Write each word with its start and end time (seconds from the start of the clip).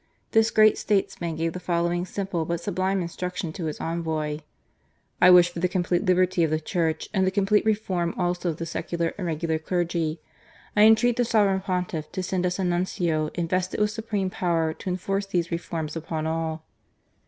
This 0.31 0.49
great 0.49 0.79
statesman 0.79 1.35
gave 1.35 1.53
the 1.53 1.59
following 1.59 2.07
simple 2.07 2.43
but 2.43 2.59
sublime 2.59 3.03
instruction 3.03 3.53
to 3.53 3.65
his 3.65 3.79
envoy:" 3.79 4.39
I 5.21 5.29
wish 5.29 5.51
for 5.51 5.59
the 5.59 5.67
complete 5.67 6.05
liberty 6.07 6.43
of 6.43 6.49
the 6.49 6.59
Church 6.59 7.07
and 7.13 7.27
the 7.27 7.29
complete 7.29 7.63
reform 7.67 8.15
also 8.17 8.49
of 8.49 8.57
the 8.57 8.65
secular 8.65 9.13
and 9.19 9.27
regular 9.27 9.59
clerg}. 9.59 10.17
I 10.75 10.81
intreat 10.89 11.17
the 11.17 11.23
Sovereign 11.23 11.59
Pontiff 11.61 12.11
to 12.13 12.23
send 12.23 12.47
us 12.47 12.57
a 12.57 12.63
Nuncio 12.63 13.27
invested 13.35 13.79
with 13.79 13.91
supreme 13.91 14.31
power 14.31 14.73
to 14.73 14.89
enforce 14.89 15.27
these 15.27 15.51
reforms 15.51 15.95
upon 15.95 16.25
all." 16.25 16.63